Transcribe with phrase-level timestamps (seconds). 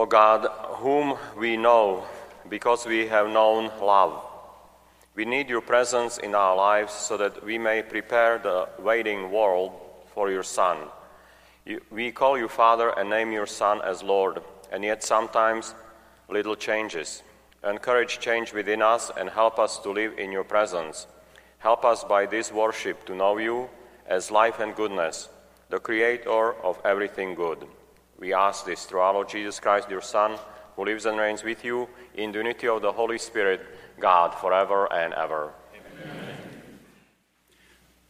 [0.00, 2.06] O God, whom we know
[2.48, 4.24] because we have known love.
[5.14, 9.72] We need your presence in our lives so that we may prepare the waiting world
[10.14, 10.78] for your Son.
[11.90, 14.40] We call you Father and name your Son as Lord,
[14.72, 15.74] and yet sometimes
[16.30, 17.22] little changes.
[17.62, 21.06] Encourage change within us and help us to live in your presence.
[21.58, 23.68] Help us by this worship to know you
[24.06, 25.28] as life and goodness,
[25.68, 27.66] the Creator of everything good.
[28.20, 30.38] We ask this through our Lord Jesus Christ, your Son,
[30.76, 33.62] who lives and reigns with you in the unity of the Holy Spirit,
[33.98, 35.54] God, forever and ever.
[35.74, 36.36] Amen.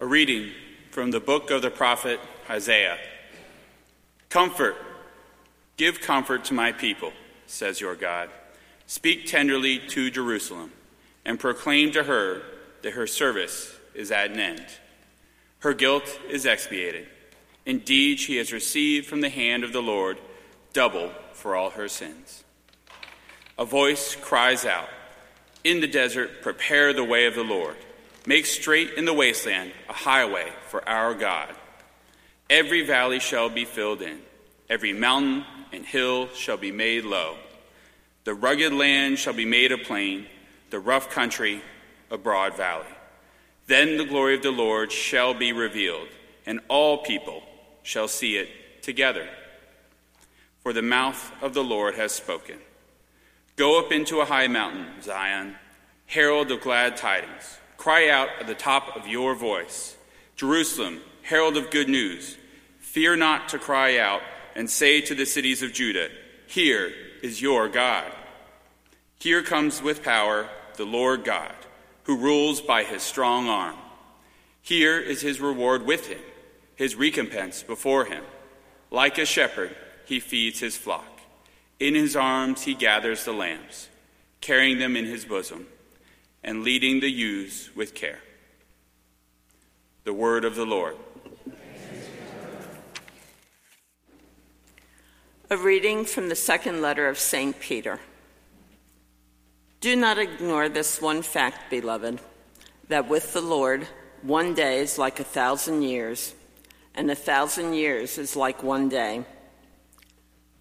[0.00, 0.50] A reading
[0.90, 2.18] from the book of the prophet
[2.48, 2.96] Isaiah.
[4.30, 4.76] Comfort,
[5.76, 7.12] give comfort to my people,
[7.46, 8.30] says your God.
[8.86, 10.72] Speak tenderly to Jerusalem
[11.26, 12.40] and proclaim to her
[12.80, 14.66] that her service is at an end.
[15.58, 17.08] Her guilt is expiated.
[17.68, 20.16] Indeed, she has received from the hand of the Lord
[20.72, 22.42] double for all her sins.
[23.58, 24.88] A voice cries out
[25.64, 27.76] In the desert, prepare the way of the Lord.
[28.26, 31.54] Make straight in the wasteland a highway for our God.
[32.48, 34.18] Every valley shall be filled in,
[34.70, 37.36] every mountain and hill shall be made low.
[38.24, 40.24] The rugged land shall be made a plain,
[40.70, 41.60] the rough country
[42.10, 42.86] a broad valley.
[43.66, 46.08] Then the glory of the Lord shall be revealed,
[46.46, 47.42] and all people
[47.88, 49.26] shall see it together.
[50.62, 52.58] For the mouth of the Lord has spoken.
[53.56, 55.56] Go up into a high mountain, Zion,
[56.04, 57.58] herald of glad tidings.
[57.78, 59.96] Cry out at the top of your voice.
[60.36, 62.36] Jerusalem, herald of good news.
[62.80, 64.20] Fear not to cry out
[64.54, 66.10] and say to the cities of Judah,
[66.46, 68.12] Here is your God.
[69.18, 71.54] Here comes with power the Lord God,
[72.02, 73.76] who rules by his strong arm.
[74.60, 76.20] Here is his reward with him,
[76.78, 78.22] his recompense before him.
[78.88, 79.74] Like a shepherd,
[80.06, 81.20] he feeds his flock.
[81.80, 83.88] In his arms he gathers the lambs,
[84.40, 85.66] carrying them in his bosom,
[86.42, 88.20] and leading the ewes with care.
[90.04, 90.96] The word of the Lord.
[95.50, 97.58] A reading from the second letter of St.
[97.58, 97.98] Peter.
[99.80, 102.20] Do not ignore this one fact, beloved,
[102.88, 103.88] that with the Lord,
[104.22, 106.34] one day is like a thousand years,
[106.98, 109.24] and a thousand years is like one day.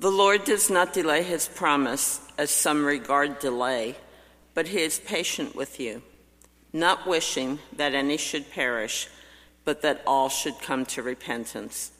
[0.00, 3.96] The Lord does not delay his promise, as some regard delay,
[4.54, 6.02] but he is patient with you,
[6.72, 9.08] not wishing that any should perish,
[9.64, 11.92] but that all should come to repentance.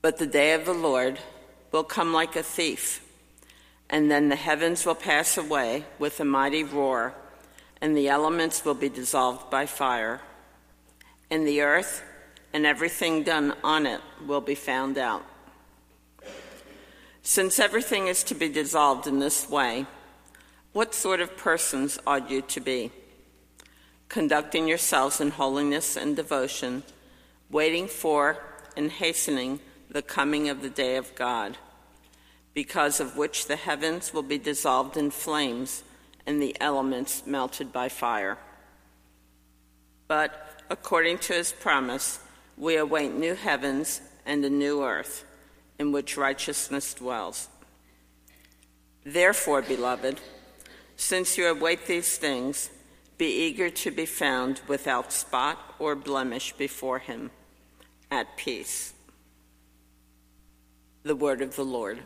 [0.00, 1.18] But the day of the Lord
[1.72, 3.02] will come like a thief
[3.90, 7.14] and then the heavens will pass away with a mighty roar,
[7.82, 10.22] and the elements will be dissolved by fire,
[11.30, 12.02] and the earth
[12.52, 15.24] and everything done on it will be found out.
[17.22, 19.86] Since everything is to be dissolved in this way,
[20.72, 22.90] what sort of persons ought you to be?
[24.08, 26.82] Conducting yourselves in holiness and devotion,
[27.50, 28.38] waiting for
[28.76, 31.58] and hastening the coming of the day of God
[32.54, 35.82] because of which the heavens will be dissolved in flames
[36.26, 38.38] and the elements melted by fire.
[40.06, 42.20] But according to his promise,
[42.56, 45.24] we await new heavens and a new earth
[45.78, 47.48] in which righteousness dwells.
[49.04, 50.20] Therefore, beloved,
[50.96, 52.70] since you await these things,
[53.18, 57.30] be eager to be found without spot or blemish before him,
[58.10, 58.94] at peace.
[61.02, 62.00] The word of the Lord.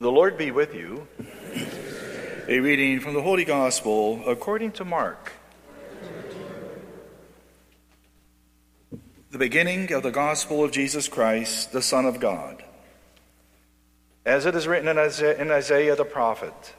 [0.00, 1.06] The Lord be with you.
[2.48, 5.32] A reading from the Holy Gospel according to Mark.
[9.38, 12.60] The beginning of the Gospel of Jesus Christ, the Son of God.
[14.26, 16.74] As it is written in Isaiah, in Isaiah the prophet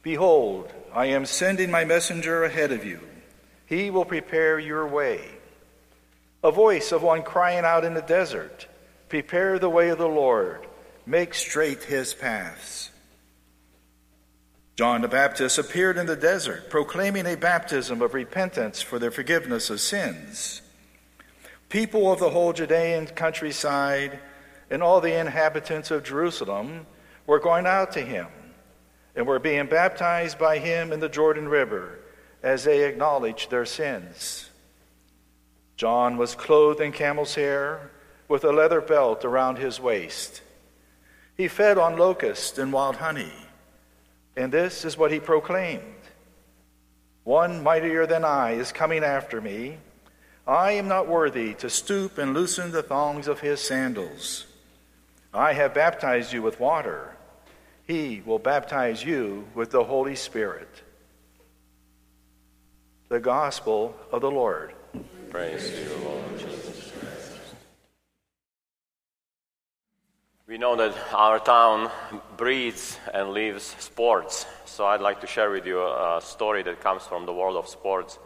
[0.00, 3.00] Behold, I am sending my messenger ahead of you.
[3.66, 5.20] He will prepare your way.
[6.44, 8.68] A voice of one crying out in the desert
[9.08, 10.64] Prepare the way of the Lord
[11.06, 12.92] make straight his paths.
[14.76, 19.70] John the Baptist appeared in the desert, proclaiming a baptism of repentance for the forgiveness
[19.70, 20.62] of sins.
[21.68, 24.18] People of the whole Judean countryside
[24.70, 26.86] and all the inhabitants of Jerusalem
[27.26, 28.28] were going out to him
[29.14, 31.98] and were being baptized by him in the Jordan River
[32.42, 34.48] as they acknowledged their sins.
[35.76, 37.90] John was clothed in camel's hair
[38.28, 40.42] with a leather belt around his waist
[41.38, 43.32] he fed on locusts and wild honey.
[44.36, 45.82] And this is what he proclaimed
[47.22, 49.78] One mightier than I is coming after me.
[50.48, 54.46] I am not worthy to stoop and loosen the thongs of his sandals.
[55.34, 57.14] I have baptized you with water.
[57.86, 60.70] He will baptize you with the Holy Spirit.
[63.10, 64.72] The Gospel of the Lord.
[65.28, 66.92] Praise to you, Lord Jesus.
[66.98, 67.32] Christ.
[70.46, 71.90] We know that our town
[72.38, 77.02] breeds and lives sports, so I'd like to share with you a story that comes
[77.02, 78.18] from the world of sports.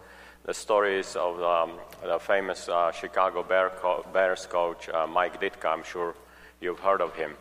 [0.45, 5.73] The stories of um, the famous uh, Chicago Bear co- Bears coach uh, Mike Ditka.
[5.73, 6.17] I'm sure
[6.61, 7.37] you've heard of him.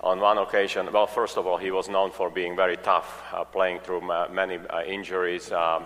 [0.00, 3.44] On one occasion, well, first of all, he was known for being very tough, uh,
[3.44, 5.52] playing through ma- many uh, injuries.
[5.52, 5.84] Um,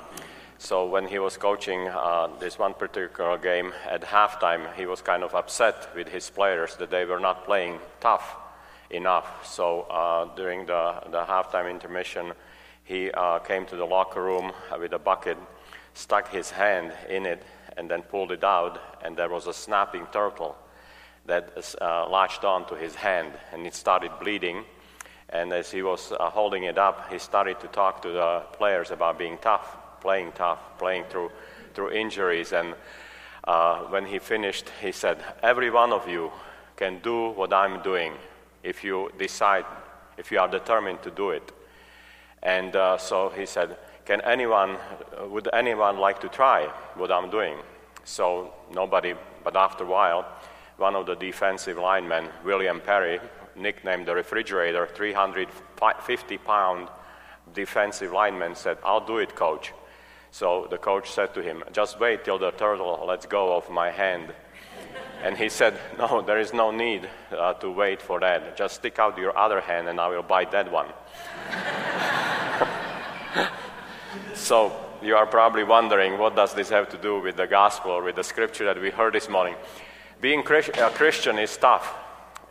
[0.56, 5.24] so when he was coaching uh, this one particular game at halftime, he was kind
[5.24, 8.36] of upset with his players that they were not playing tough
[8.90, 9.44] enough.
[9.44, 12.34] So uh, during the, the halftime intermission,
[12.84, 13.10] he
[13.44, 15.38] came to the locker room with a bucket,
[15.94, 17.42] stuck his hand in it,
[17.76, 20.56] and then pulled it out, and there was a snapping turtle
[21.26, 24.64] that uh, latched onto his hand, and it started bleeding.
[25.28, 28.90] And as he was uh, holding it up, he started to talk to the players
[28.90, 31.30] about being tough playing tough, playing through,
[31.74, 32.52] through injuries.
[32.52, 32.74] And
[33.44, 36.30] uh, when he finished, he said, Every one of you
[36.76, 38.14] can do what I'm doing
[38.62, 39.66] if you decide,
[40.16, 41.52] if you are determined to do it.
[42.42, 43.76] And uh, so he said,
[44.10, 44.76] Can anyone,
[45.28, 46.64] would anyone like to try
[46.96, 47.58] what I'm doing?
[48.02, 49.14] So nobody,
[49.44, 50.26] but after a while,
[50.78, 53.20] one of the defensive linemen, William Perry,
[53.54, 56.88] nicknamed the refrigerator, 350 pound
[57.54, 59.72] defensive lineman, said, I'll do it, coach.
[60.32, 63.92] So the coach said to him, Just wait till the turtle lets go of my
[63.92, 64.34] hand.
[65.22, 68.56] And he said, No, there is no need uh, to wait for that.
[68.56, 70.88] Just stick out your other hand and I will bite that one.
[74.50, 78.02] So you are probably wondering what does this have to do with the gospel or
[78.02, 79.54] with the scripture that we heard this morning?
[80.20, 81.94] Being a Christian is tough.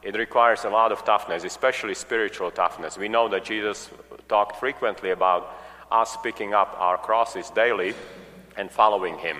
[0.01, 2.97] It requires a lot of toughness, especially spiritual toughness.
[2.97, 3.89] We know that Jesus
[4.29, 5.53] talked frequently about
[5.91, 7.93] us picking up our crosses daily
[8.55, 9.39] and following Him.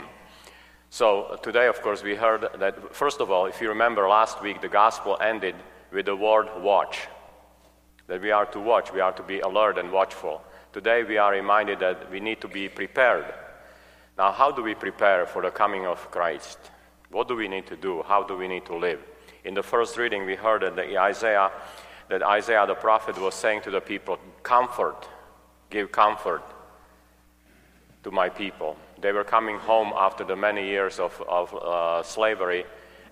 [0.89, 4.59] So today, of course, we heard that, first of all, if you remember last week,
[4.59, 5.55] the gospel ended
[5.94, 7.07] with the word watch.
[8.07, 10.41] That we are to watch, we are to be alert and watchful.
[10.71, 13.25] Today, we are reminded that we need to be prepared.
[14.18, 16.60] Now, how do we prepare for the coming of Christ?
[17.10, 18.04] What do we need to do?
[18.04, 19.00] How do we need to live?
[19.45, 21.51] In the first reading, we heard that Isaiah,
[22.10, 25.07] that Isaiah the prophet was saying to the people, Comfort,
[25.71, 26.44] give comfort
[28.04, 28.77] to my people.
[29.01, 32.65] They were coming home after the many years of, of uh, slavery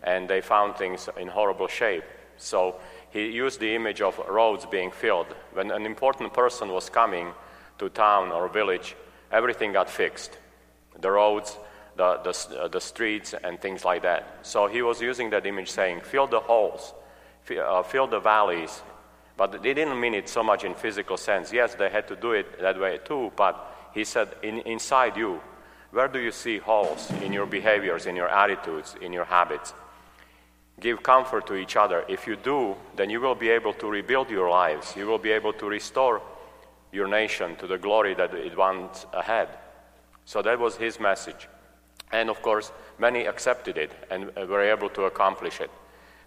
[0.03, 2.03] and they found things in horrible shape.
[2.37, 2.75] So
[3.09, 5.27] he used the image of roads being filled.
[5.53, 7.33] When an important person was coming
[7.79, 8.95] to town or village,
[9.31, 10.37] everything got fixed
[11.01, 11.57] the roads,
[11.95, 14.39] the, the, uh, the streets, and things like that.
[14.41, 16.93] So he was using that image saying, fill the holes,
[17.49, 18.81] uh, fill the valleys,
[19.35, 21.53] but they didn't mean it so much in physical sense.
[21.53, 25.41] Yes, they had to do it that way too, but he said, in, inside you,
[25.91, 29.73] where do you see holes in your behaviors, in your attitudes, in your habits?
[30.79, 32.05] Give comfort to each other.
[32.07, 34.95] If you do, then you will be able to rebuild your lives.
[34.95, 36.21] You will be able to restore
[36.91, 39.49] your nation to the glory that it once had.
[40.25, 41.47] So that was his message.
[42.11, 45.71] And of course, many accepted it and uh, were able to accomplish it.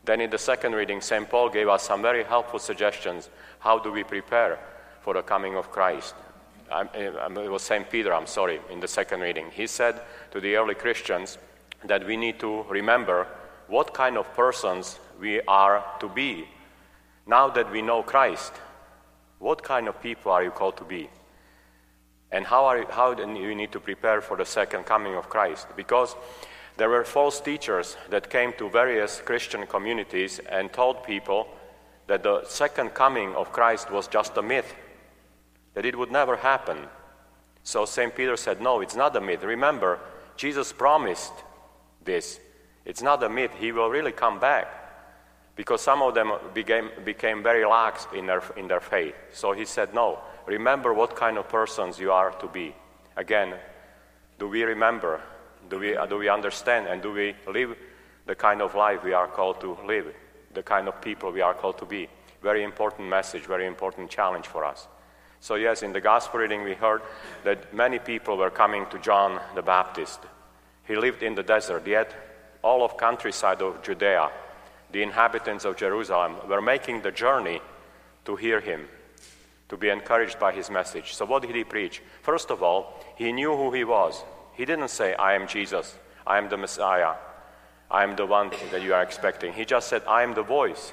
[0.05, 1.29] Then in the second reading, St.
[1.29, 3.29] Paul gave us some very helpful suggestions.
[3.59, 4.59] How do we prepare
[5.03, 6.15] for the coming of Christ?
[6.95, 7.91] it was St.
[7.91, 9.51] Peter, I'm sorry, in the second reading.
[9.51, 10.01] He said
[10.31, 11.39] to the early Christians
[11.85, 13.27] that we need to remember
[13.67, 16.47] what kind of persons we are to be.
[17.27, 18.53] Now that we know Christ,
[19.41, 21.11] what kind of people are you called to be?
[22.31, 25.67] And how, are, how do you need to prepare for the second coming of Christ?
[25.77, 26.15] Because
[26.77, 31.49] there were false teachers that came to various Christian communities and told people
[32.07, 34.75] that the second coming of Christ was just a myth,
[35.75, 36.87] that it would never happen.
[37.65, 38.15] So St.
[38.15, 39.43] Peter said, No, it's not a myth.
[39.43, 39.99] Remember,
[40.37, 41.33] Jesus promised
[42.05, 42.41] this.
[42.85, 43.53] It's not a myth.
[43.59, 44.80] He will really come back.
[45.57, 49.15] Because some of them became, became very lax in their, in their faith.
[49.33, 52.75] So he said, No, remember what kind of persons you are to be.
[53.17, 53.55] Again,
[54.39, 55.21] do we remember
[55.71, 57.77] do we, do we understand and do we live
[58.27, 60.13] the kind of life we are called to live,
[60.53, 62.09] the kind of people we are called to be?
[62.43, 64.89] Very important message, very important challenge for us.
[65.41, 67.03] So, yes, in the gospel reading, we heard
[67.45, 70.21] that many people were coming to John the Baptist.
[70.87, 72.13] He lived in the desert, yet,
[72.63, 74.31] all of countryside of Judea,
[74.93, 77.61] the inhabitants of Jerusalem, were making the journey
[78.25, 78.89] to hear him,
[79.69, 81.15] to be encouraged by his message.
[81.15, 82.03] So, what did he preach?
[82.23, 84.23] First of all, he knew who he was.
[84.55, 85.97] He didn't say, I am Jesus.
[86.27, 87.15] I am the Messiah.
[87.91, 89.53] I am the one that you are expecting.
[89.53, 90.93] He just said, I am the voice.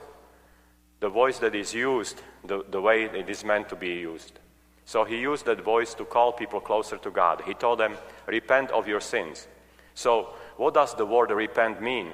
[1.00, 4.40] The voice that is used the, the way it is meant to be used.
[4.86, 7.44] So he used that voice to call people closer to God.
[7.46, 9.48] He told them, Repent of your sins.
[9.94, 12.12] So, what does the word repent mean?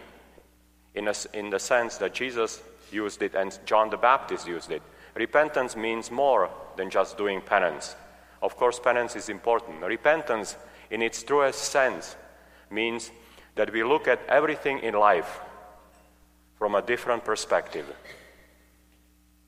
[0.96, 4.82] In, a, in the sense that Jesus used it and John the Baptist used it.
[5.16, 7.96] Repentance means more than just doing penance.
[8.42, 9.82] Of course, penance is important.
[9.82, 10.56] Repentance,
[10.92, 12.16] in its truest sense,
[12.70, 13.12] means
[13.56, 15.40] that we look at everything in life
[16.58, 17.86] from a different perspective.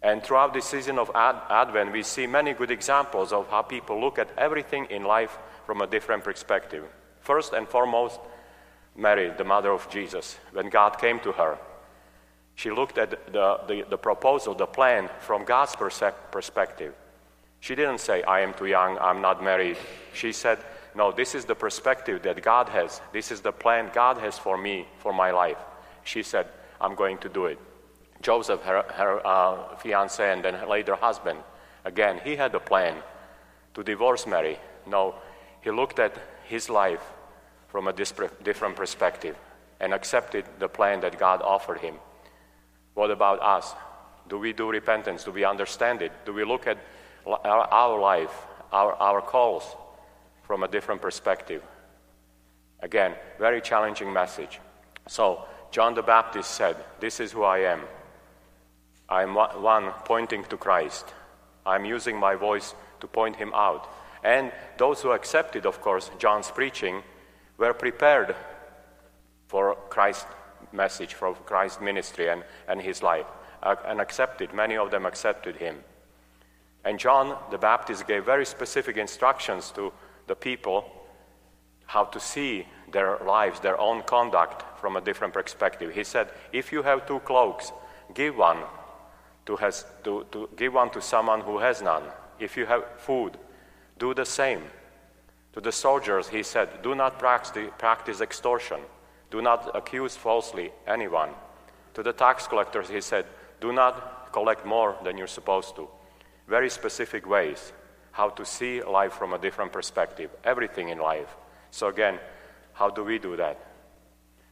[0.01, 3.99] And throughout this season of Ad- Advent, we see many good examples of how people
[3.99, 6.83] look at everything in life from a different perspective.
[7.21, 8.19] First and foremost,
[8.95, 11.57] Mary, the mother of Jesus, when God came to her,
[12.55, 15.75] she looked at the, the, the proposal, the plan, from God's
[16.31, 16.93] perspective.
[17.59, 19.77] She didn't say, I am too young, I'm not married.
[20.13, 20.59] She said,
[20.95, 23.01] No, this is the perspective that God has.
[23.11, 25.57] This is the plan God has for me, for my life.
[26.05, 26.47] She said,
[26.79, 27.59] I'm going to do it.
[28.21, 31.39] Joseph, her, her uh, fiance, and then later husband,
[31.83, 32.95] again, he had a plan
[33.73, 34.57] to divorce Mary.
[34.87, 35.15] No,
[35.61, 37.01] he looked at his life
[37.75, 39.35] from a different perspective
[39.81, 41.95] and accepted the plan that God offered him.
[42.93, 43.73] What about us?
[44.29, 45.25] Do we do repentance?
[45.25, 46.13] Do we understand it?
[46.25, 46.77] Do we look at
[47.27, 48.31] our, life,
[48.71, 49.75] our, our calls
[50.43, 51.61] from a different perspective?
[52.79, 54.61] Again, very challenging message.
[55.09, 57.81] So, John the Baptist said, This is who I am.
[59.09, 61.13] I'm one pointing to Christ.
[61.65, 63.91] I'm using my voice to point him out.
[64.23, 67.03] And those who accepted, of course, John's preaching
[67.57, 68.35] were prepared
[69.47, 70.25] for Christ's
[70.71, 73.25] message, for Christ's ministry and, and his life,
[73.63, 74.53] uh, and accepted.
[74.53, 75.77] Many of them accepted him.
[76.83, 79.91] And John the Baptist gave very specific instructions to
[80.27, 80.91] the people
[81.87, 85.93] how to see their lives, their own conduct from a different perspective.
[85.93, 87.71] He said, If you have two cloaks,
[88.13, 88.57] give one
[89.45, 92.03] to, has, to, to give one to someone who has none.
[92.39, 93.37] If you have food,
[93.97, 94.63] do the same.
[95.55, 98.81] To the soldiers, he said, Do not practice extortion.
[99.31, 101.29] Do not accuse falsely anyone.
[101.93, 103.25] To the tax collectors, he said,
[103.61, 105.87] Do not collect more than you're supposed to.
[106.49, 107.71] Very specific ways
[108.11, 111.33] how to see life from a different perspective, everything in life.
[111.71, 112.19] So, again,
[112.73, 113.57] how do we do that?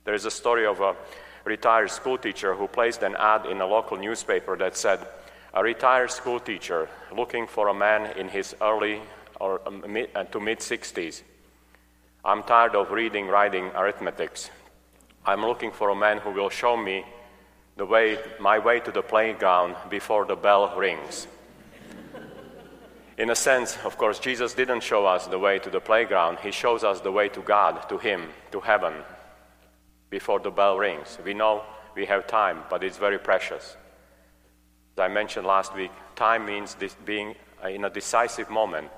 [0.05, 0.95] There is a story of a
[1.43, 5.05] retired school teacher who placed an ad in a local newspaper that said,
[5.53, 9.01] A retired school teacher looking for a man in his early
[9.43, 11.21] or um, mid, uh, to mid 60s.
[12.23, 14.49] I'm tired of reading, writing arithmetics.
[15.25, 17.03] I'm looking for a man who will show me
[17.75, 21.27] the way, my way to the playground before the bell rings.
[23.17, 26.39] In a sense, of course, Jesus didn't show us the way to the playground.
[26.39, 28.93] He shows us the way to God, to Him, to heaven,
[30.09, 31.17] before the bell rings.
[31.23, 31.63] We know
[31.95, 33.75] we have time, but it's very precious.
[34.95, 37.35] As I mentioned last week, time means being
[37.67, 38.89] in a decisive moment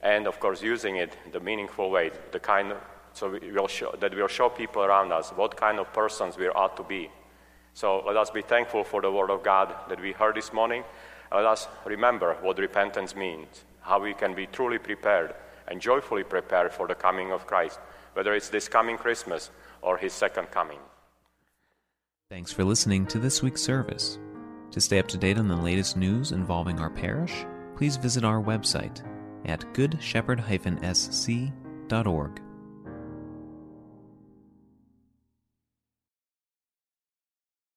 [0.00, 2.78] and of course using it the meaningful way, the kind of,
[3.12, 6.48] so we will show, that will show people around us what kind of persons we
[6.48, 7.10] ought to be.
[7.74, 10.84] So let us be thankful for the Word of God that we heard this morning.
[11.32, 15.34] Let us remember what repentance means, how we can be truly prepared
[15.68, 17.80] and joyfully prepared for the coming of Christ,
[18.14, 19.50] whether it's this coming Christmas
[19.82, 20.78] or His second coming.
[22.30, 24.18] Thanks for listening to this week's service.
[24.72, 27.44] To stay up to date on the latest news involving our parish,
[27.76, 29.02] please visit our website
[29.46, 32.45] at goodshepherd-sc.org.